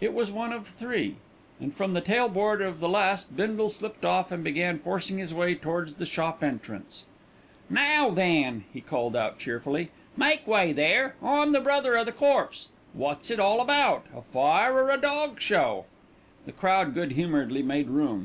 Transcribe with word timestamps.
It 0.00 0.12
was 0.12 0.32
one 0.32 0.52
of 0.52 0.66
three, 0.66 1.14
and 1.60 1.72
from 1.72 1.92
the 1.92 2.00
tail 2.00 2.28
board 2.28 2.60
of 2.60 2.80
the 2.80 2.88
last 2.88 3.36
Bindle 3.36 3.68
slipped 3.68 4.04
off 4.04 4.32
and 4.32 4.42
began 4.42 4.80
forcing 4.80 5.18
his 5.18 5.32
way 5.32 5.54
towards 5.54 5.94
the 5.94 6.06
shop 6.06 6.42
entrance. 6.42 7.04
"Now 7.68 8.10
then," 8.12 8.64
he 8.72 8.80
called 8.80 9.14
out 9.14 9.38
cheerfully, 9.38 9.90
"make 10.16 10.44
way 10.44 10.72
there. 10.72 11.14
I'm 11.22 11.52
the 11.52 11.60
brother 11.60 11.96
o' 11.96 12.02
the 12.02 12.10
corpse. 12.10 12.66
Wot's 12.94 13.30
it 13.30 13.38
all 13.38 13.60
about 13.60 14.06
a 14.12 14.22
fire 14.22 14.72
or 14.74 14.90
a 14.90 14.96
dog 15.00 15.40
show?" 15.40 15.84
The 16.46 16.52
crowd 16.52 16.92
good 16.92 17.12
humouredly 17.12 17.62
made 17.62 17.90
room. 17.90 18.18